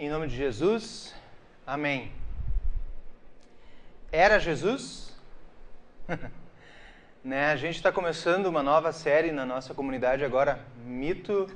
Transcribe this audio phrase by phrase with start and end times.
[0.00, 1.12] Em nome de Jesus,
[1.66, 2.12] amém.
[4.12, 5.12] Era Jesus?
[7.24, 7.50] né?
[7.50, 11.50] A gente está começando uma nova série na nossa comunidade agora, mito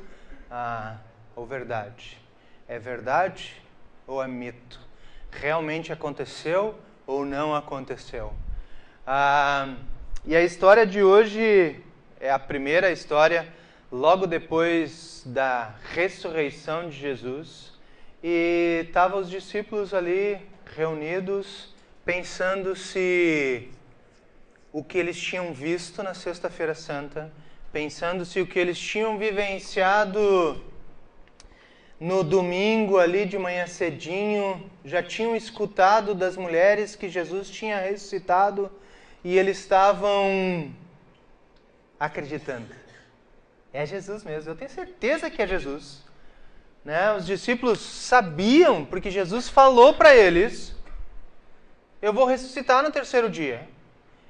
[0.50, 0.96] ah,
[1.36, 2.18] ou verdade?
[2.66, 3.62] É verdade
[4.08, 4.80] ou é mito?
[5.30, 8.34] Realmente aconteceu ou não aconteceu?
[9.06, 9.76] Ah,
[10.26, 11.80] e a história de hoje
[12.18, 13.46] é a primeira história
[13.92, 17.71] logo depois da ressurreição de Jesus
[18.22, 20.38] e estavam os discípulos ali
[20.76, 21.74] reunidos
[22.04, 23.68] pensando se
[24.72, 27.32] o que eles tinham visto na Sexta-feira Santa,
[27.72, 30.62] pensando se o que eles tinham vivenciado
[32.00, 38.70] no domingo ali de manhã cedinho, já tinham escutado das mulheres que Jesus tinha ressuscitado
[39.22, 40.74] e eles estavam
[42.00, 42.66] acreditando.
[43.72, 46.02] É Jesus mesmo, eu tenho certeza que é Jesus.
[46.84, 47.12] Né?
[47.14, 50.74] Os discípulos sabiam, porque Jesus falou para eles:
[52.00, 53.68] Eu vou ressuscitar no terceiro dia.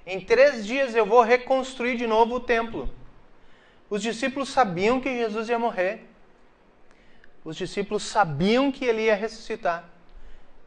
[0.06, 2.92] Em três dias eu vou reconstruir de novo o templo.
[3.88, 6.08] Os discípulos sabiam que Jesus ia morrer.
[7.44, 9.84] Os discípulos sabiam que ele ia ressuscitar.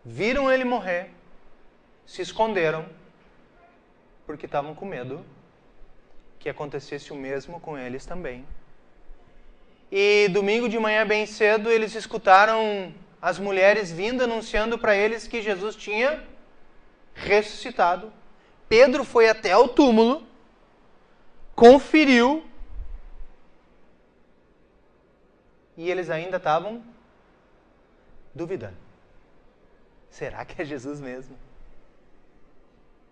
[0.03, 1.09] Viram ele morrer,
[2.05, 2.85] se esconderam,
[4.25, 5.25] porque estavam com medo
[6.39, 8.45] que acontecesse o mesmo com eles também.
[9.91, 15.41] E domingo de manhã, bem cedo, eles escutaram as mulheres vindo anunciando para eles que
[15.41, 16.23] Jesus tinha
[17.14, 18.11] ressuscitado.
[18.67, 20.25] Pedro foi até o túmulo,
[21.56, 22.44] conferiu,
[25.78, 26.83] e eles ainda estavam
[28.33, 28.78] duvidando.
[30.09, 31.38] Será que é Jesus mesmo?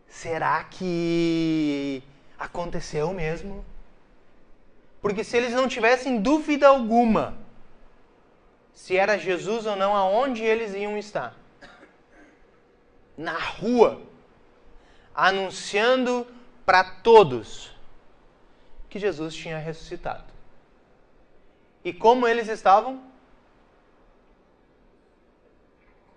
[0.07, 2.03] Será que
[2.37, 3.65] aconteceu mesmo?
[5.03, 7.37] Porque se eles não tivessem dúvida alguma
[8.73, 11.35] se era Jesus ou não, aonde eles iam estar?
[13.17, 14.01] Na rua,
[15.13, 16.25] anunciando
[16.65, 17.75] para todos
[18.89, 20.23] que Jesus tinha ressuscitado.
[21.83, 23.03] E como eles estavam?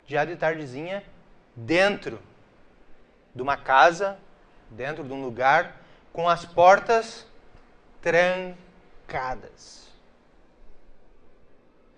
[0.07, 1.03] Já de tardezinha,
[1.57, 2.21] dentro
[3.35, 4.17] de uma casa,
[4.71, 5.81] dentro de um lugar,
[6.13, 7.27] com as portas
[8.01, 8.66] trancadas
[9.07, 9.87] trancadas.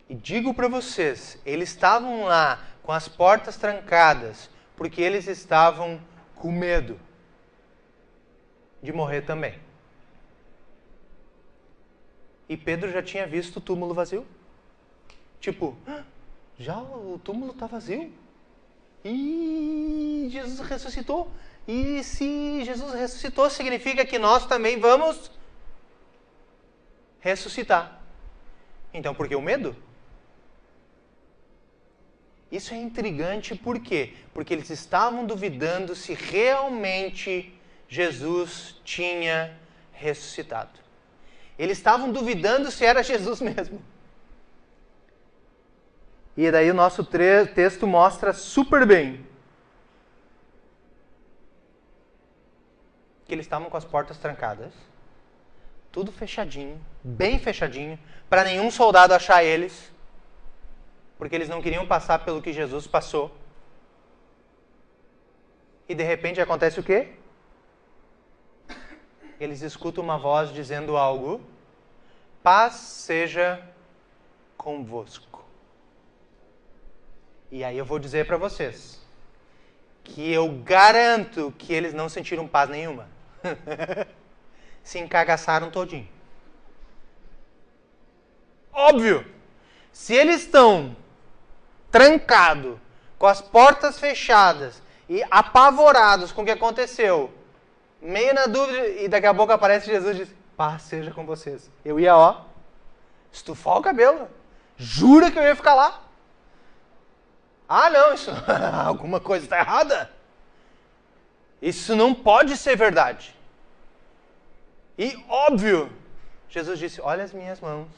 [0.08, 6.00] E digo para vocês, eles estavam lá com as portas trancadas porque eles estavam
[6.34, 7.00] com medo
[8.82, 9.58] de morrer também.
[12.48, 14.26] E Pedro já tinha visto o túmulo vazio.
[15.40, 15.76] Tipo,
[16.58, 18.12] já o túmulo está vazio?
[19.04, 21.30] E Jesus ressuscitou.
[21.66, 25.30] E se Jesus ressuscitou, significa que nós também vamos
[27.20, 28.00] ressuscitar.
[28.92, 29.76] Então, por que o medo?
[32.50, 34.14] Isso é intrigante por quê?
[34.32, 37.54] Porque eles estavam duvidando se realmente
[37.88, 39.56] Jesus tinha
[39.92, 40.78] ressuscitado.
[41.58, 43.82] Eles estavam duvidando se era Jesus mesmo.
[46.36, 49.26] E daí o nosso texto mostra super bem
[53.26, 54.72] que eles estavam com as portas trancadas
[55.98, 57.98] tudo fechadinho, bem fechadinho,
[58.30, 59.90] para nenhum soldado achar eles,
[61.18, 63.34] porque eles não queriam passar pelo que Jesus passou.
[65.88, 67.14] E de repente acontece o quê?
[69.40, 71.40] Eles escutam uma voz dizendo algo:
[72.44, 73.60] Paz seja
[74.56, 75.44] convosco.
[77.50, 79.04] E aí eu vou dizer para vocês
[80.04, 83.08] que eu garanto que eles não sentiram paz nenhuma.
[84.88, 86.08] se encagaçaram todinho.
[88.72, 89.22] Óbvio,
[89.92, 90.96] se eles estão
[91.90, 92.78] trancados,
[93.18, 97.30] com as portas fechadas e apavorados com o que aconteceu,
[98.00, 101.70] meio na dúvida, e daqui a pouco aparece Jesus e diz: Paz seja com vocês.
[101.84, 102.44] Eu ia, ó,
[103.30, 104.26] estufar o cabelo.
[104.78, 106.00] Jura que eu ia ficar lá?
[107.68, 108.30] Ah, não, isso,
[108.86, 110.10] alguma coisa está errada.
[111.60, 113.37] Isso não pode ser verdade.
[114.98, 115.90] E óbvio,
[116.48, 117.88] Jesus disse: Olha as minhas mãos,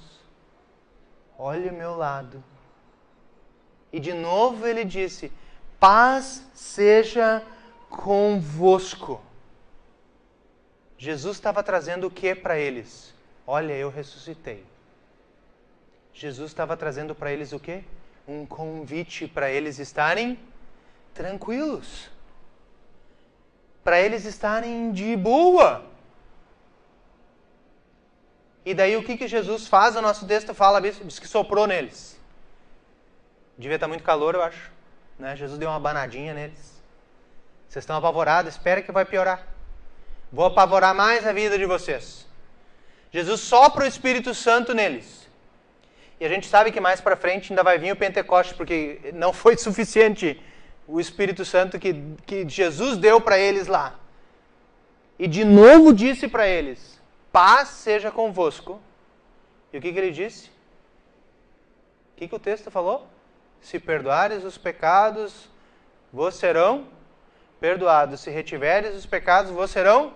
[1.38, 2.44] olha o meu lado.
[3.90, 5.32] E de novo ele disse:
[5.78, 7.42] Paz seja
[7.88, 9.20] convosco.
[10.98, 13.14] Jesus estava trazendo o que para eles?
[13.46, 14.66] Olha, eu ressuscitei.
[16.12, 17.82] Jesus estava trazendo para eles o que?
[18.28, 20.38] Um convite para eles estarem
[21.14, 22.10] tranquilos.
[23.82, 25.89] Para eles estarem de boa.
[28.64, 29.96] E daí o que, que Jesus faz?
[29.96, 32.18] O nosso texto fala, diz que soprou neles.
[33.56, 34.70] Devia estar muito calor, eu acho.
[35.18, 35.36] Né?
[35.36, 36.82] Jesus deu uma banadinha neles.
[37.68, 39.46] Vocês estão apavorados, espera que vai piorar.
[40.32, 42.26] Vou apavorar mais a vida de vocês.
[43.10, 45.28] Jesus sopra o Espírito Santo neles.
[46.18, 49.32] E a gente sabe que mais para frente ainda vai vir o Pentecoste, porque não
[49.34, 50.40] foi suficiente
[50.86, 51.94] o Espírito Santo que,
[52.26, 53.98] que Jesus deu para eles lá.
[55.18, 56.99] E de novo disse para eles:
[57.32, 58.80] Paz seja convosco.
[59.72, 60.48] E o que, que ele disse?
[60.48, 63.06] O que, que o texto falou?
[63.60, 65.48] Se perdoares os pecados,
[66.12, 66.88] vos serão
[67.60, 68.20] perdoados.
[68.20, 70.14] Se retiveres os pecados, vos serão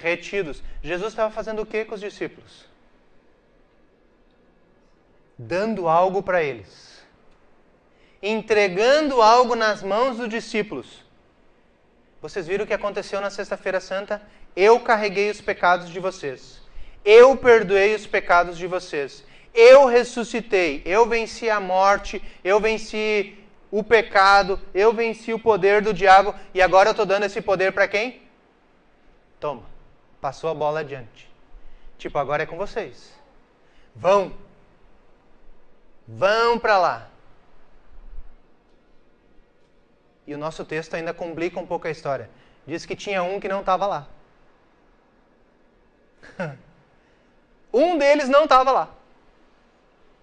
[0.00, 0.62] retidos.
[0.82, 2.66] Jesus estava fazendo o que com os discípulos?
[5.36, 7.02] Dando algo para eles.
[8.22, 11.04] Entregando algo nas mãos dos discípulos.
[12.20, 14.20] Vocês viram o que aconteceu na Sexta-feira Santa?
[14.54, 16.60] Eu carreguei os pecados de vocês.
[17.04, 19.24] Eu perdoei os pecados de vocês.
[19.54, 20.82] Eu ressuscitei.
[20.84, 22.22] Eu venci a morte.
[22.44, 23.38] Eu venci
[23.70, 24.60] o pecado.
[24.74, 26.34] Eu venci o poder do diabo.
[26.52, 28.22] E agora eu estou dando esse poder para quem?
[29.40, 29.62] Toma.
[30.20, 31.30] Passou a bola adiante.
[31.96, 33.12] Tipo, agora é com vocês.
[33.94, 34.32] Vão.
[36.06, 37.08] Vão para lá.
[40.26, 42.28] E o nosso texto ainda complica um pouco a história.
[42.66, 44.06] Diz que tinha um que não estava lá.
[47.72, 48.94] um deles não estava lá.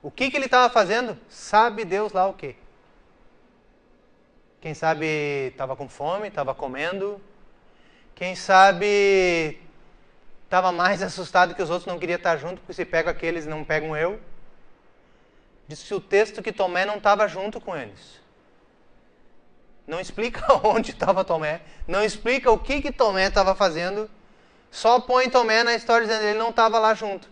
[0.01, 1.17] O que, que ele estava fazendo?
[1.27, 2.55] Sabe Deus lá o quê?
[4.61, 5.05] Quem sabe
[5.47, 7.21] estava com fome, estava comendo.
[8.13, 9.59] Quem sabe
[10.43, 13.63] estava mais assustado que os outros não queria estar junto, porque se pega aqueles não
[13.63, 14.19] pegam eu.
[15.67, 18.21] Diz o texto que Tomé não estava junto com eles.
[19.87, 24.09] Não explica onde estava Tomé, não explica o que, que Tomé estava fazendo,
[24.75, 27.29] só põe Tomé na história dizendo ele não estava lá junto.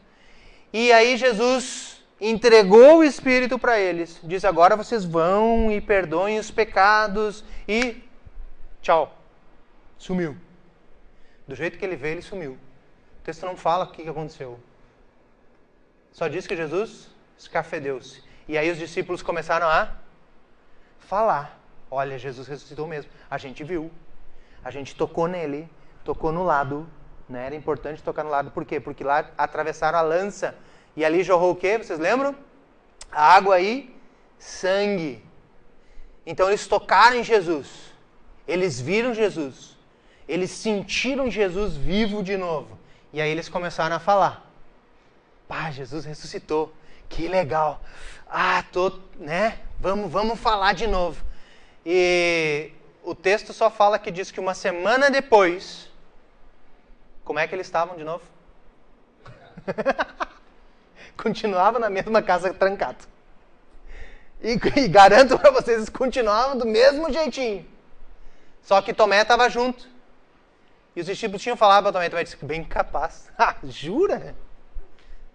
[0.71, 6.49] E aí Jesus entregou o Espírito para eles, diz agora vocês vão e perdoem os
[6.49, 8.01] pecados e
[8.81, 9.13] tchau,
[9.97, 10.37] sumiu.
[11.45, 12.53] Do jeito que ele veio, ele sumiu.
[12.53, 14.57] O texto não fala o que aconteceu.
[16.13, 18.23] Só diz que Jesus escafedeu-se.
[18.47, 19.91] E aí os discípulos começaram a
[20.97, 21.59] falar.
[21.91, 23.11] Olha, Jesus ressuscitou mesmo.
[23.29, 23.91] A gente viu.
[24.63, 25.69] A gente tocou nele,
[26.05, 26.87] tocou no lado.
[27.33, 27.47] Né?
[27.47, 28.51] Era importante tocar no lado.
[28.51, 28.79] Por quê?
[28.79, 30.55] Porque lá atravessaram a lança.
[30.95, 31.79] E ali jorrou o quê?
[31.79, 32.35] Vocês lembram?
[33.11, 33.93] Água aí,
[34.37, 35.25] sangue.
[36.27, 37.91] Então eles tocaram em Jesus.
[38.47, 39.75] Eles viram Jesus.
[40.27, 42.77] Eles sentiram Jesus vivo de novo.
[43.11, 44.47] E aí eles começaram a falar:
[45.47, 46.71] Pá, Jesus ressuscitou.
[47.09, 47.81] Que legal.
[48.29, 49.57] Ah, tô, né?
[49.79, 51.23] Vamos, vamos falar de novo.
[51.83, 52.71] E
[53.03, 55.89] o texto só fala que diz que uma semana depois,
[57.23, 58.23] como é que eles estavam de novo?
[61.15, 63.05] continuavam na mesma casa trancado.
[64.41, 67.65] E, e garanto para vocês, eles continuavam do mesmo jeitinho.
[68.61, 69.87] Só que Tomé estava junto.
[70.95, 73.31] E os discípulos tinham falado para Tomé, Tomé disse, bem capaz.
[73.37, 74.35] Ah, jura?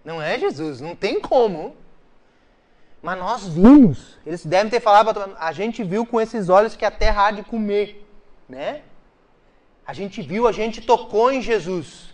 [0.05, 1.75] Não é Jesus, não tem como.
[3.01, 4.17] Mas nós vimos.
[4.25, 7.27] Eles devem ter falado para Tomé, a gente viu com esses olhos que a terra
[7.27, 8.05] há de comer,
[8.47, 8.83] né?
[9.89, 12.13] A gente viu, a gente tocou em Jesus.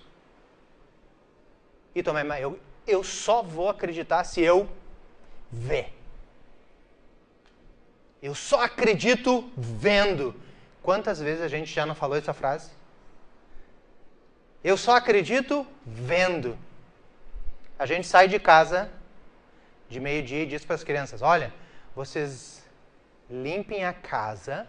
[1.94, 2.58] E mas eu,
[2.88, 4.70] eu só vou acreditar se eu
[5.52, 5.94] ver.
[8.22, 10.34] Eu só acredito vendo.
[10.82, 12.72] Quantas vezes a gente já não falou essa frase?
[14.64, 16.58] Eu só acredito vendo.
[17.78, 18.90] A gente sai de casa
[19.90, 21.54] de meio-dia e diz para as crianças: olha,
[21.94, 22.64] vocês
[23.30, 24.66] limpem a casa.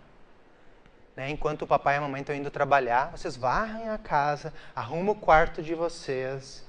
[1.16, 5.14] Né, enquanto o papai e a mamãe estão indo trabalhar, vocês varrem a casa, arrumam
[5.14, 6.62] o quarto de vocês,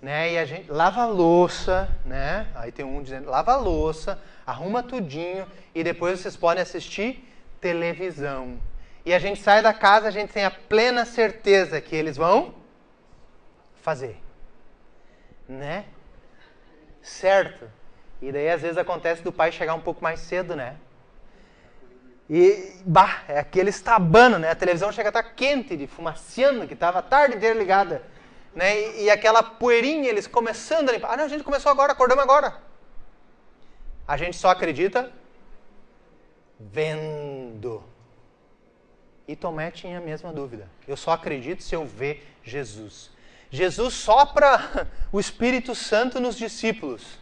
[0.00, 0.32] né?
[0.32, 2.48] E a gente lava a louça, né?
[2.56, 8.58] Aí tem um dizendo, lava a louça, arruma tudinho e depois vocês podem assistir televisão.
[9.06, 12.52] E a gente sai da casa, a gente tem a plena certeza que eles vão
[13.82, 14.20] fazer.
[15.48, 15.84] Né?
[17.00, 17.70] Certo?
[18.20, 20.76] E daí às vezes acontece do pai chegar um pouco mais cedo, né?
[22.34, 24.50] E, bah, é aquele estabano, né?
[24.50, 28.02] A televisão chega a estar tá quente, de fumaciando, que estava a tarde inteira ligada.
[28.54, 28.80] Né?
[28.80, 31.12] E, e, aquela poeirinha, eles começando a limpar.
[31.12, 32.56] Ah, não, a gente começou agora, acordamos agora.
[34.08, 35.12] A gente só acredita
[36.58, 37.84] vendo.
[39.28, 40.70] E Tomé tinha a mesma dúvida.
[40.88, 43.10] Eu só acredito se eu ver Jesus.
[43.50, 47.18] Jesus sopra o Espírito Santo nos discípulos.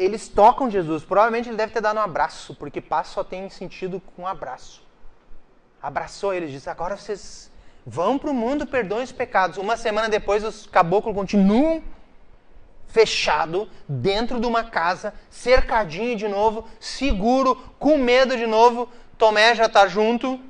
[0.00, 1.04] Eles tocam Jesus.
[1.04, 4.82] Provavelmente ele deve ter dado um abraço, porque paz só tem sentido com um abraço.
[5.82, 7.50] Abraçou eles, disse: agora vocês
[7.84, 9.58] vão para o mundo, perdoem os pecados.
[9.58, 11.84] Uma semana depois, os caboclos continuam
[12.86, 18.88] fechado, dentro de uma casa, cercadinho de novo, seguro, com medo de novo.
[19.18, 20.40] Tomé já está junto,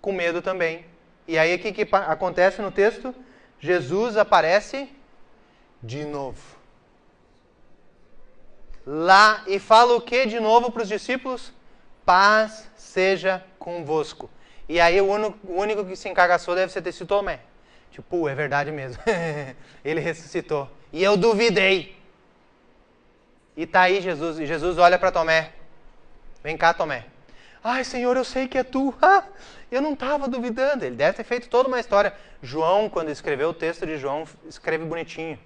[0.00, 0.86] com medo também.
[1.28, 3.14] E aí o que, que acontece no texto?
[3.60, 4.88] Jesus aparece
[5.82, 6.53] de novo.
[8.86, 11.52] Lá e fala o que de novo para os discípulos?
[12.04, 14.30] Paz seja convosco.
[14.68, 17.40] E aí o único, o único que se encagaçou deve ser ter sido Tomé.
[17.90, 19.02] Tipo, é verdade mesmo.
[19.84, 20.70] Ele ressuscitou.
[20.92, 21.96] E eu duvidei.
[23.56, 24.38] E tá aí Jesus.
[24.38, 25.52] E Jesus olha para Tomé.
[26.42, 27.06] Vem cá, Tomé.
[27.62, 28.94] Ai, Senhor, eu sei que é tu.
[29.00, 29.24] Ah,
[29.70, 30.84] eu não estava duvidando.
[30.84, 32.14] Ele deve ter feito toda uma história.
[32.42, 35.38] João, quando escreveu o texto de João, escreve bonitinho.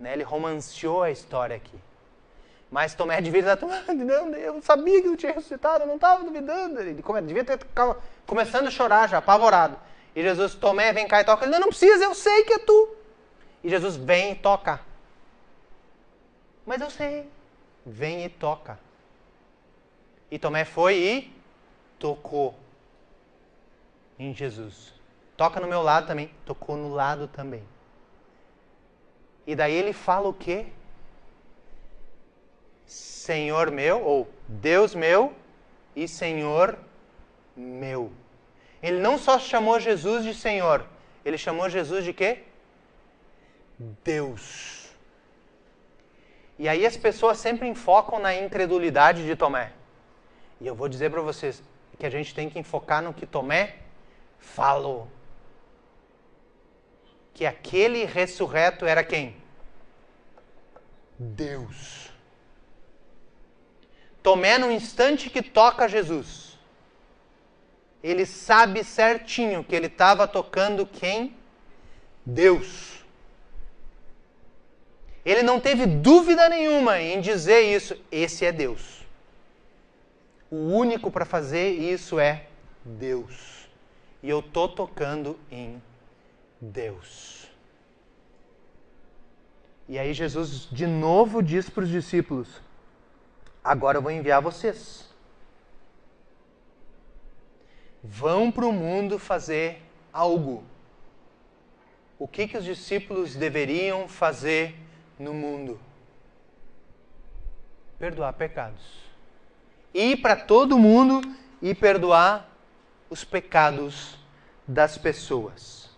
[0.00, 0.14] Né?
[0.14, 1.76] Ele romanceou a história aqui.
[2.70, 6.80] Mas Tomé devia estar não, eu sabia que eu tinha ressuscitado, eu não estava duvidando.
[6.80, 7.58] Ele devia ter
[8.26, 9.78] começando a chorar já, apavorado.
[10.14, 11.44] E Jesus, Tomé, vem cá e toca.
[11.44, 12.96] Ele, não, não precisa, eu sei que é tu.
[13.62, 14.80] E Jesus, vem e toca.
[16.64, 17.28] Mas eu sei.
[17.84, 18.78] Vem e toca.
[20.30, 21.36] E Tomé foi e
[21.98, 22.54] tocou
[24.18, 24.92] em Jesus.
[25.36, 26.30] Toca no meu lado também.
[26.44, 27.62] Tocou no lado também.
[29.46, 30.66] E daí ele fala o quê?
[33.26, 35.34] Senhor meu, ou Deus meu
[35.96, 36.78] e Senhor
[37.56, 38.12] meu.
[38.80, 40.86] Ele não só chamou Jesus de Senhor,
[41.24, 42.44] ele chamou Jesus de quê?
[44.04, 44.94] Deus.
[46.56, 49.72] E aí as pessoas sempre enfocam na incredulidade de Tomé.
[50.60, 51.60] E eu vou dizer para vocês
[51.98, 53.74] que a gente tem que enfocar no que Tomé
[54.38, 55.08] falou.
[57.34, 59.36] Que aquele ressurreto era quem?
[61.18, 62.05] Deus.
[64.26, 66.58] Tomé, no instante que toca Jesus,
[68.02, 71.36] ele sabe certinho que ele estava tocando quem?
[72.24, 73.04] Deus.
[75.24, 77.96] Ele não teve dúvida nenhuma em dizer isso.
[78.10, 79.06] Esse é Deus.
[80.50, 82.46] O único para fazer isso é
[82.84, 83.68] Deus.
[84.24, 85.80] E eu tô tocando em
[86.60, 87.48] Deus.
[89.88, 92.65] E aí Jesus de novo diz para os discípulos:
[93.66, 95.06] Agora eu vou enviar vocês
[98.06, 99.82] vão para o mundo fazer
[100.12, 100.64] algo.
[102.18, 104.74] O que, que os discípulos deveriam fazer
[105.18, 105.78] no mundo?
[107.98, 109.04] Perdoar pecados.
[109.92, 111.20] Ir para todo mundo
[111.60, 112.48] e perdoar
[113.10, 114.18] os pecados
[114.66, 115.90] das pessoas.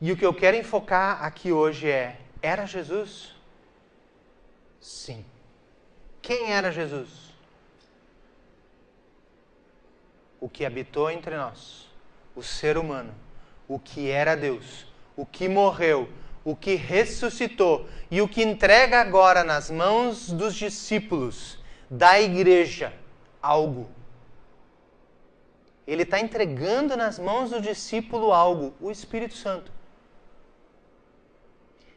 [0.00, 3.35] E o que eu quero enfocar aqui hoje é: era Jesus?
[4.86, 5.24] Sim.
[6.22, 7.26] Quem era Jesus?
[10.40, 11.88] o que habitou entre nós,
[12.34, 13.12] o ser humano,
[13.66, 16.08] o que era Deus, o que morreu,
[16.44, 21.58] o que ressuscitou e o que entrega agora nas mãos dos discípulos
[21.90, 22.92] da igreja
[23.42, 23.88] algo.
[25.86, 29.72] Ele está entregando nas mãos do discípulo algo, o Espírito Santo.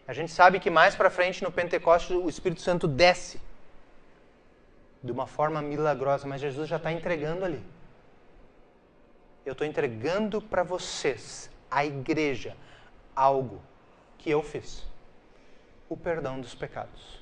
[0.10, 3.39] A gente sabe que mais para frente no Pentecostes o Espírito Santo desce
[5.04, 7.62] de uma forma milagrosa, mas Jesus já está entregando ali
[9.50, 12.56] eu estou entregando para vocês, a igreja,
[13.16, 13.62] algo
[14.18, 14.86] que eu fiz:
[15.88, 17.20] o perdão dos pecados.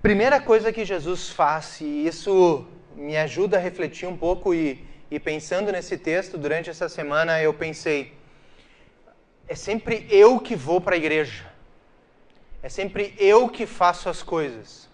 [0.00, 5.18] Primeira coisa que Jesus faz, e isso me ajuda a refletir um pouco, e, e
[5.18, 8.16] pensando nesse texto durante essa semana, eu pensei:
[9.48, 11.50] é sempre eu que vou para a igreja,
[12.62, 14.88] é sempre eu que faço as coisas.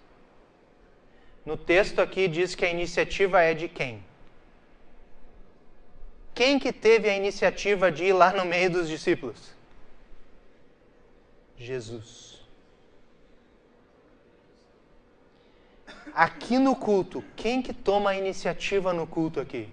[1.44, 4.02] No texto aqui diz que a iniciativa é de quem?
[6.34, 9.52] Quem que teve a iniciativa de ir lá no meio dos discípulos?
[11.56, 12.40] Jesus.
[16.12, 19.68] Aqui no culto, quem que toma a iniciativa no culto aqui?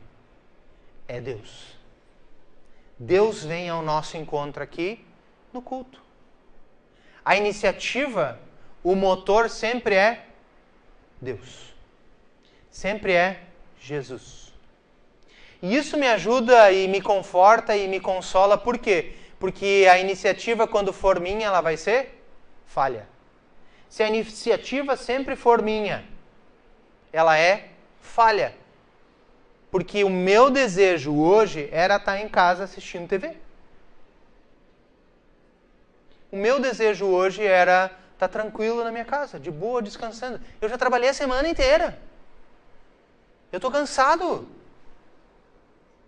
[1.07, 1.80] É Deus.
[3.03, 5.03] Deus vem ao nosso encontro aqui
[5.51, 5.99] no culto.
[7.25, 8.39] A iniciativa,
[8.83, 10.27] o motor sempre é
[11.19, 11.73] Deus.
[12.69, 13.41] Sempre é
[13.79, 14.53] Jesus.
[15.63, 19.15] E isso me ajuda e me conforta e me consola, por quê?
[19.39, 22.23] Porque a iniciativa, quando for minha, ela vai ser
[22.67, 23.07] falha.
[23.89, 26.05] Se a iniciativa sempre for minha,
[27.11, 28.60] ela é falha.
[29.71, 33.37] Porque o meu desejo hoje era estar em casa assistindo TV.
[36.31, 40.39] O meu desejo hoje era Está tranquilo na minha casa, de boa, descansando.
[40.61, 41.99] Eu já trabalhei a semana inteira.
[43.51, 44.47] Eu estou cansado.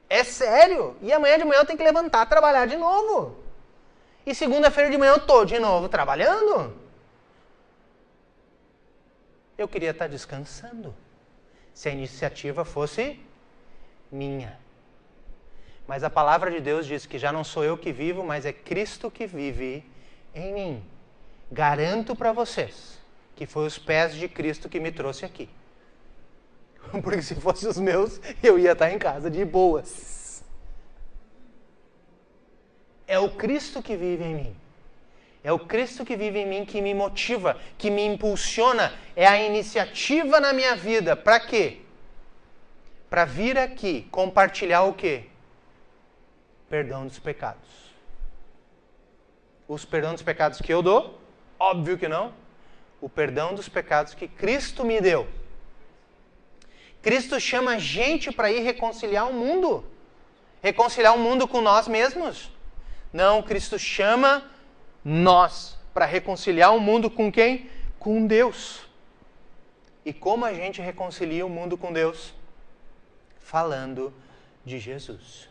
[0.08, 0.96] É sério.
[1.02, 3.44] E amanhã de manhã eu tenho que levantar, trabalhar de novo.
[4.28, 6.78] E segunda-feira de manhã eu tô de novo trabalhando.
[9.58, 10.94] Eu queria estar descansando.
[11.74, 13.20] Se a iniciativa fosse
[14.14, 14.58] minha.
[15.88, 18.54] Mas a palavra de Deus diz que já não sou eu que vivo, mas é
[18.54, 19.84] Cristo que vive
[20.34, 20.84] em mim.
[21.52, 23.04] Garanto para vocês
[23.36, 25.50] que foi os pés de Cristo que me trouxe aqui.
[27.04, 30.44] Porque se fossem os meus, eu ia estar em casa de boas.
[33.08, 34.56] É o Cristo que vive em mim.
[35.44, 38.94] É o Cristo que vive em mim que me motiva, que me impulsiona.
[39.16, 41.16] É a iniciativa na minha vida.
[41.16, 41.83] Para quê?
[43.14, 45.26] Para vir aqui compartilhar o quê?
[46.68, 47.94] Perdão dos pecados.
[49.68, 51.22] Os perdão dos pecados que eu dou?
[51.60, 52.34] Óbvio que não.
[53.00, 55.28] O perdão dos pecados que Cristo me deu.
[57.04, 59.86] Cristo chama a gente para ir reconciliar o mundo.
[60.60, 62.50] Reconciliar o mundo com nós mesmos.
[63.14, 64.44] Não, Cristo chama
[65.06, 67.70] nós para reconciliar o mundo com quem?
[68.00, 68.88] Com Deus.
[70.04, 72.34] E como a gente reconcilia o mundo com Deus?
[73.44, 74.12] Falando
[74.66, 75.48] de Jesus.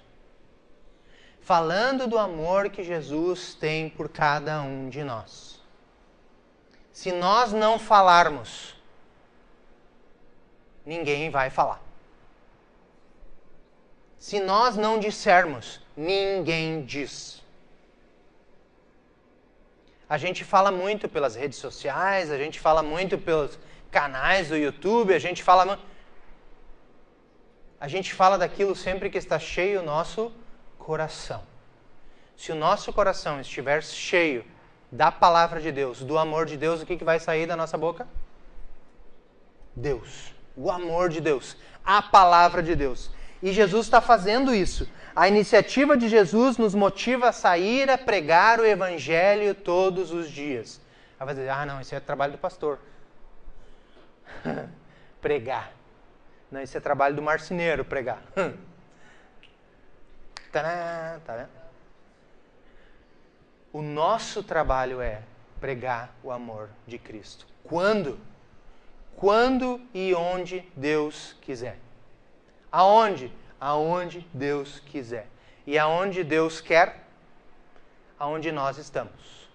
[1.41, 5.61] Falando do amor que Jesus tem por cada um de nós.
[6.93, 8.75] Se nós não falarmos,
[10.85, 11.81] ninguém vai falar.
[14.19, 17.43] Se nós não dissermos, ninguém diz.
[20.09, 23.59] A gente fala muito pelas redes sociais, a gente fala muito pelos
[23.91, 25.79] canais do YouTube, a gente fala
[27.83, 30.33] a gente fala daquilo sempre que está cheio o nosso
[30.79, 31.43] coração.
[32.37, 34.45] Se o nosso coração estiver cheio
[34.91, 37.77] da palavra de Deus, do amor de Deus, o que, que vai sair da nossa
[37.77, 38.07] boca?
[39.75, 43.11] Deus o amor de Deus, a palavra de Deus.
[43.43, 44.89] E Jesus está fazendo isso.
[45.15, 50.81] A iniciativa de Jesus nos motiva a sair a pregar o evangelho todos os dias.
[51.19, 52.79] Aí vai dizer, ah, não, isso é trabalho do pastor.
[55.21, 55.73] pregar.
[56.53, 58.23] Não, isso é trabalho do marceneiro, pregar.
[58.37, 58.59] Vendo?
[63.73, 65.23] O nosso trabalho é
[65.59, 67.47] pregar o amor de Cristo.
[67.65, 68.21] Quando?
[69.23, 71.79] quando e onde Deus quiser.
[72.73, 73.33] Aonde?
[73.61, 75.29] Aonde Deus quiser.
[75.65, 77.05] E aonde Deus quer?
[78.19, 79.49] Aonde nós estamos.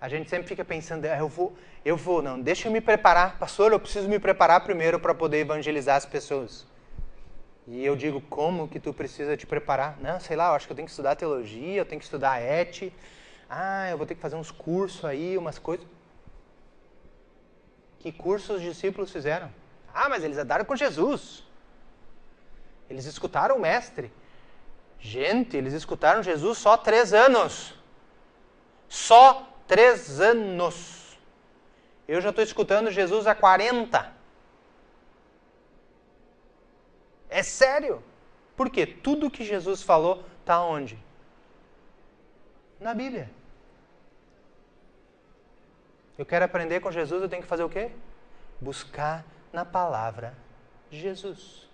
[0.00, 3.38] A gente sempre fica pensando, ah, eu vou, eu vou, não, deixa eu me preparar,
[3.38, 6.66] pastor, eu preciso me preparar primeiro para poder evangelizar as pessoas.
[7.66, 9.98] E eu digo, como que tu precisa te preparar?
[10.00, 12.40] Não, sei lá, eu acho que eu tenho que estudar teologia, eu tenho que estudar
[12.40, 12.94] ética.
[13.48, 15.86] Ah, eu vou ter que fazer uns cursos aí, umas coisas.
[17.98, 19.50] Que curso os discípulos fizeram?
[19.94, 21.44] Ah, mas eles andaram com Jesus.
[22.90, 24.12] Eles escutaram o Mestre.
[24.98, 27.74] Gente, eles escutaram Jesus só três anos.
[28.88, 31.01] Só três anos.
[32.06, 34.12] Eu já estou escutando Jesus há 40.
[37.30, 38.02] É sério.
[38.56, 38.86] Por quê?
[38.86, 40.98] Tudo que Jesus falou está onde?
[42.78, 43.30] Na Bíblia.
[46.18, 47.90] Eu quero aprender com Jesus, eu tenho que fazer o quê?
[48.60, 50.36] Buscar na palavra
[50.90, 51.66] de Jesus.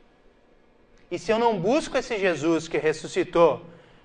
[1.10, 3.64] E se eu não busco esse Jesus que ressuscitou,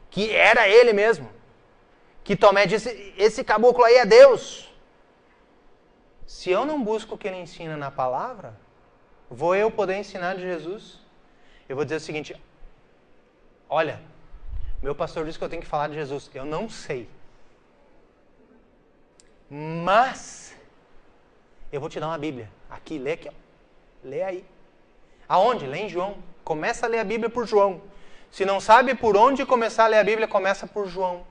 [0.10, 1.30] que era ele mesmo,
[2.24, 4.73] que Tomé disse: esse caboclo aí é Deus.
[6.26, 8.54] Se eu não busco o que ele ensina na palavra,
[9.30, 11.00] vou eu poder ensinar de Jesus?
[11.68, 12.36] Eu vou dizer o seguinte:
[13.70, 14.00] olha,
[14.82, 16.30] meu pastor disse que eu tenho que falar de Jesus.
[16.34, 17.10] Eu não sei.
[19.50, 20.56] Mas
[21.72, 22.50] eu vou te dar uma Bíblia.
[22.70, 23.30] Aqui, lê aqui.
[23.30, 23.34] Ó.
[24.04, 24.46] Lê aí.
[25.28, 25.66] Aonde?
[25.66, 26.18] Lê em João.
[26.44, 27.82] Começa a ler a Bíblia por João.
[28.30, 31.26] Se não sabe por onde começar a ler a Bíblia, começa por João.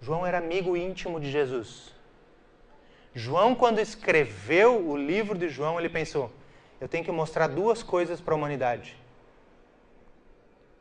[0.00, 1.94] João era amigo íntimo de Jesus.
[3.14, 6.30] João, quando escreveu o livro de João, ele pensou:
[6.80, 8.96] eu tenho que mostrar duas coisas para a humanidade: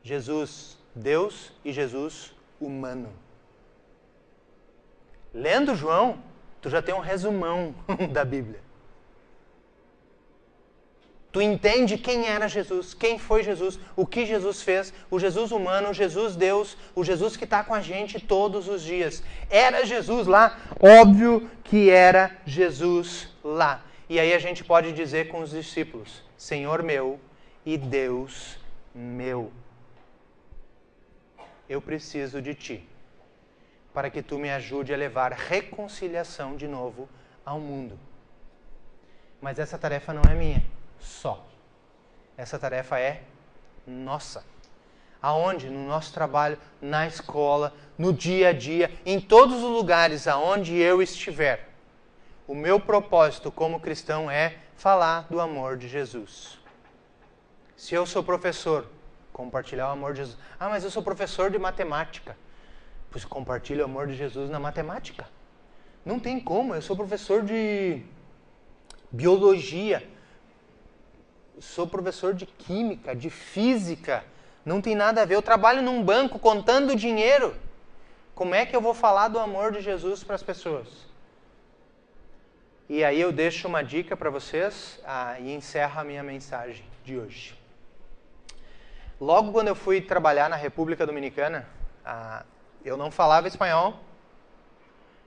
[0.03, 3.11] Jesus, Deus, e Jesus, humano.
[5.33, 6.23] Lendo João,
[6.61, 7.73] tu já tem um resumão
[8.11, 8.66] da Bíblia.
[11.37, 15.91] Tu entende quem era Jesus, quem foi Jesus, o que Jesus fez, o Jesus humano,
[15.91, 19.21] o Jesus Deus, o Jesus que está com a gente todos os dias.
[19.47, 20.57] Era Jesus lá?
[20.81, 23.85] Óbvio que era Jesus lá.
[24.09, 27.19] E aí a gente pode dizer com os discípulos: Senhor meu
[27.63, 28.57] e Deus
[28.95, 29.51] meu,
[31.69, 32.89] eu preciso de ti
[33.93, 37.07] para que tu me ajude a levar reconciliação de novo
[37.45, 37.99] ao mundo.
[39.39, 41.45] Mas essa tarefa não é minha só.
[42.37, 43.23] essa tarefa é
[43.85, 44.43] nossa.
[45.21, 45.69] Aonde?
[45.69, 51.01] No nosso trabalho, na escola, no dia a dia, em todos os lugares aonde eu
[51.01, 51.69] estiver.
[52.47, 56.59] O meu propósito como cristão é falar do amor de Jesus.
[57.75, 58.87] Se eu sou professor,
[59.33, 60.37] compartilhar o amor de Jesus.
[60.59, 62.37] Ah, mas eu sou professor de matemática.
[63.11, 65.27] Pois compartilhe o amor de Jesus na matemática.
[66.05, 68.01] Não tem como, eu sou professor de
[69.11, 70.07] biologia.
[71.59, 74.23] Sou professor de química, de física.
[74.65, 75.35] Não tem nada a ver.
[75.35, 77.55] Eu trabalho num banco contando dinheiro.
[78.35, 81.07] Como é que eu vou falar do amor de Jesus para as pessoas?
[82.89, 87.17] E aí eu deixo uma dica para vocês ah, e encerro a minha mensagem de
[87.17, 87.57] hoje.
[89.19, 91.67] Logo quando eu fui trabalhar na República Dominicana,
[92.05, 92.45] ah,
[92.85, 93.99] eu não falava espanhol,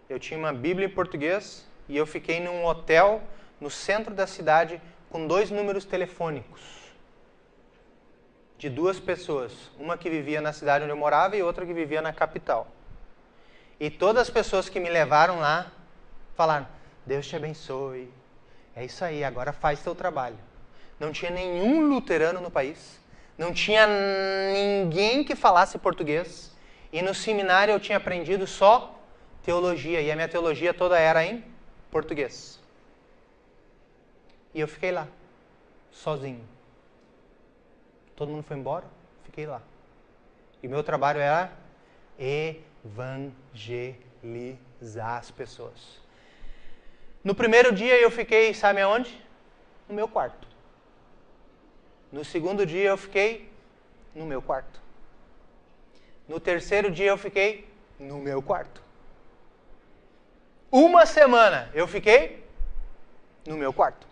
[0.09, 3.21] eu tinha uma Bíblia em português e eu fiquei num hotel
[3.61, 4.81] no centro da cidade
[5.11, 6.81] com dois números telefônicos
[8.57, 12.03] de duas pessoas, uma que vivia na cidade onde eu morava e outra que vivia
[12.03, 12.69] na capital.
[13.81, 15.73] E todas as pessoas que me levaram lá
[16.37, 16.69] falaram:
[17.07, 18.13] Deus te abençoe.
[18.77, 20.39] É isso aí, agora faz teu trabalho.
[20.99, 23.01] Não tinha nenhum luterano no país.
[23.39, 23.87] Não tinha
[24.53, 26.55] ninguém que falasse português.
[26.93, 29.01] E no seminário eu tinha aprendido só
[29.43, 30.03] teologia.
[30.03, 31.43] E a minha teologia toda era em
[31.91, 32.60] português.
[34.53, 35.07] E eu fiquei lá,
[35.91, 36.47] sozinho.
[38.17, 38.85] Todo mundo foi embora,
[39.25, 39.63] fiquei lá.
[40.63, 41.53] E meu trabalho era
[42.19, 43.39] evangelizar
[45.19, 46.01] as pessoas.
[47.23, 49.25] No primeiro dia eu fiquei, sabe aonde?
[49.89, 50.49] No meu quarto.
[52.11, 53.51] No segundo dia eu fiquei
[54.15, 54.81] no meu quarto.
[56.29, 58.83] No terceiro dia eu fiquei no meu quarto.
[60.71, 62.45] Uma semana eu fiquei
[63.47, 64.10] no meu quarto.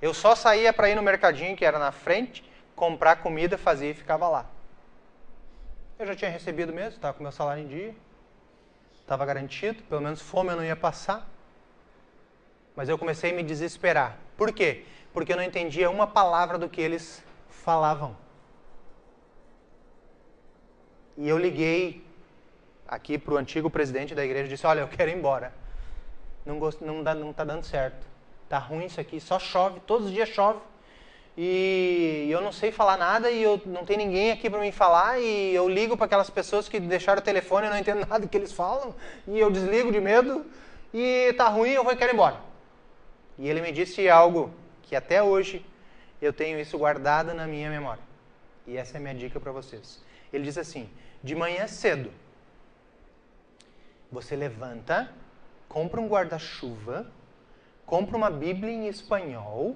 [0.00, 2.44] Eu só saía para ir no mercadinho que era na frente,
[2.76, 4.46] comprar comida, fazia e ficava lá.
[5.98, 7.94] Eu já tinha recebido mesmo, estava com meu salário em dia,
[9.00, 11.28] estava garantido, pelo menos fome eu não ia passar.
[12.76, 14.16] Mas eu comecei a me desesperar.
[14.36, 14.84] Por quê?
[15.18, 18.16] porque eu não entendia uma palavra do que eles falavam.
[21.16, 22.06] E eu liguei
[22.86, 25.52] aqui para o antigo presidente da igreja e disse: Olha, eu quero ir embora.
[26.46, 26.80] Não, gost...
[26.80, 28.06] não, não tá dando certo.
[28.48, 30.60] Tá ruim isso aqui, só chove, todos os dias chove.
[31.36, 35.20] E eu não sei falar nada e eu não tem ninguém aqui para me falar
[35.20, 38.36] e eu ligo para aquelas pessoas que deixaram o telefone e não entendo nada que
[38.36, 38.92] eles falam
[39.26, 40.44] e eu desligo de medo
[40.92, 42.40] e tá ruim, eu vou quero ir embora.
[43.38, 45.64] E ele me disse algo que até hoje
[46.20, 48.02] eu tenho isso guardado na minha memória.
[48.66, 50.02] E essa é a minha dica para vocês.
[50.32, 50.90] Ele diz assim:
[51.22, 52.10] de manhã cedo,
[54.10, 55.12] você levanta,
[55.68, 57.10] compra um guarda-chuva,
[57.88, 59.74] compra uma Bíblia em espanhol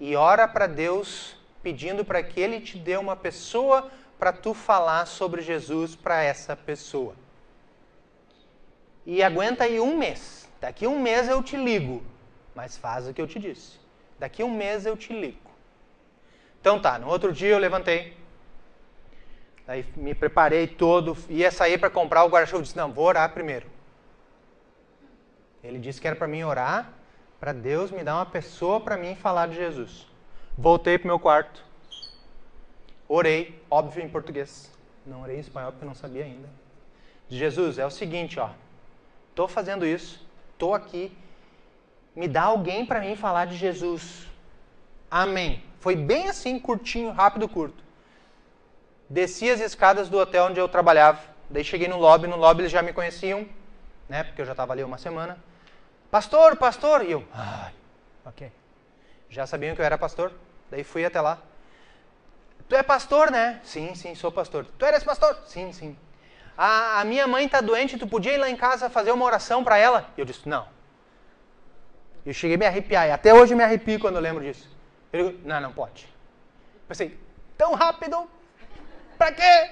[0.00, 5.06] e ora para Deus pedindo para que Ele te dê uma pessoa para tu falar
[5.06, 7.14] sobre Jesus para essa pessoa.
[9.06, 10.50] E aguenta aí um mês.
[10.60, 12.02] Daqui um mês eu te ligo,
[12.52, 13.78] mas faz o que eu te disse.
[14.18, 15.50] Daqui um mês eu te ligo.
[16.60, 18.16] Então tá, no outro dia eu levantei.
[19.68, 22.62] Aí me preparei todo, ia sair para comprar o guarda-chuva.
[22.62, 23.68] Disse: Não, vou orar primeiro.
[25.62, 26.92] Ele disse que era para mim orar,
[27.46, 30.04] para Deus me dar uma pessoa para mim falar de Jesus.
[30.58, 31.64] Voltei para meu quarto.
[33.08, 34.68] Orei, óbvio em português.
[35.06, 36.48] Não orei em espanhol porque não sabia ainda.
[37.28, 38.50] Jesus, é o seguinte, ó.
[39.32, 40.26] Tô fazendo isso,
[40.58, 41.16] tô aqui,
[42.16, 44.26] me dá alguém para mim falar de Jesus.
[45.08, 45.62] Amém.
[45.78, 47.80] Foi bem assim, curtinho, rápido, curto.
[49.08, 51.22] Desci as escadas do hotel onde eu trabalhava.
[51.48, 53.46] Daí cheguei no lobby, no lobby eles já me conheciam,
[54.08, 54.24] né?
[54.24, 55.38] Porque eu já estava ali uma semana.
[56.16, 57.04] Pastor, pastor!
[57.04, 57.74] E eu, ai,
[58.24, 58.50] ok.
[59.28, 60.32] Já sabiam que eu era pastor.
[60.70, 61.36] Daí fui até lá.
[62.66, 63.60] Tu é pastor, né?
[63.62, 64.64] Sim, sim, sou pastor.
[64.78, 65.36] Tu eres pastor?
[65.46, 65.94] Sim, sim.
[66.56, 69.62] A, a minha mãe está doente, tu podia ir lá em casa fazer uma oração
[69.62, 70.08] para ela?
[70.16, 70.66] E eu disse, não.
[72.24, 73.08] Eu cheguei a me arrepiar.
[73.08, 74.74] E até hoje eu me arrepio quando eu lembro disso.
[75.12, 76.08] Eu não, não pode.
[76.88, 77.20] Pensei,
[77.58, 78.26] tão rápido?
[79.18, 79.70] Pra quê?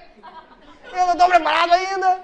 [0.92, 2.20] Eu não estou preparado ainda.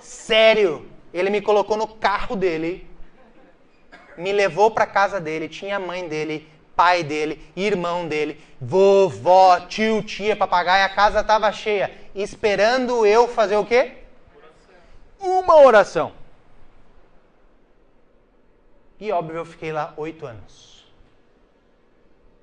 [0.00, 0.93] Sério.
[1.14, 2.90] Ele me colocou no carro dele,
[4.18, 10.02] me levou para casa dele, tinha a mãe dele, pai dele, irmão dele, vovó, tio,
[10.02, 13.98] tia, papagaio, a casa estava cheia, esperando eu fazer o quê?
[15.20, 16.12] Uma oração.
[18.98, 20.92] E óbvio, eu fiquei lá oito anos.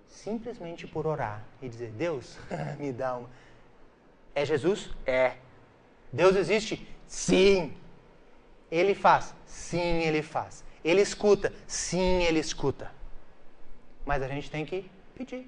[0.07, 2.37] Simplesmente por orar e dizer: Deus,
[2.79, 3.29] me dá uma.
[4.33, 4.89] É Jesus?
[5.05, 5.35] É.
[6.11, 6.87] Deus existe?
[7.07, 7.75] Sim.
[8.71, 9.35] Ele faz?
[9.45, 10.63] Sim, ele faz.
[10.83, 11.53] Ele escuta?
[11.67, 12.91] Sim, ele escuta.
[14.05, 15.45] Mas a gente tem que pedir.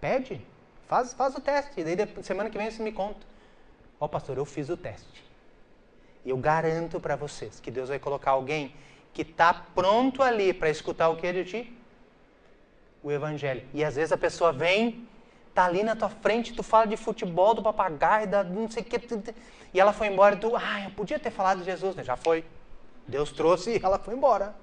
[0.00, 0.40] Pede.
[0.86, 1.80] Faz, faz o teste.
[1.80, 3.26] E daí semana que vem você me conta.
[3.98, 5.24] Ó, oh, pastor, eu fiz o teste.
[6.24, 8.74] E eu garanto para vocês que Deus vai colocar alguém
[9.12, 11.78] que está pronto ali para escutar o que de ti?
[13.02, 13.66] O evangelho.
[13.72, 15.08] E às vezes a pessoa vem,
[15.54, 18.86] tá ali na tua frente, tu fala de futebol, do papagaio, da não sei o
[18.86, 19.34] que,
[19.72, 22.02] e ela foi embora e tu, ah, eu podia ter falado de Jesus, né?
[22.02, 22.44] Já foi.
[23.06, 24.54] Deus trouxe e ela foi embora.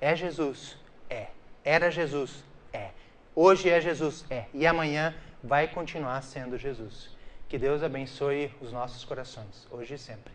[0.00, 0.76] É Jesus?
[1.08, 1.28] É.
[1.64, 2.44] Era Jesus?
[2.72, 2.90] É.
[3.34, 4.24] Hoje é Jesus?
[4.30, 4.46] É.
[4.52, 7.14] E amanhã vai continuar sendo Jesus.
[7.48, 10.32] Que Deus abençoe os nossos corações, hoje e sempre.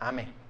[0.00, 0.43] Amém.